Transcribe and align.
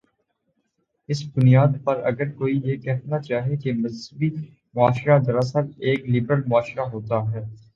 اس 1.09 1.19
بنیاد 1.35 1.73
پر 1.83 2.01
اگر 2.03 2.31
کوئی 2.31 2.59
یہ 2.63 2.77
کہنا 2.77 3.19
چاہے 3.19 3.57
کہ 3.57 3.73
مذہبی 3.73 4.29
معاشرہ 4.75 5.19
دراصل 5.19 5.71
ایک 5.79 6.09
لبرل 6.09 6.41
معاشرہ 6.47 6.89
ہوتا 6.93 7.17
ہے۔ 7.31 7.43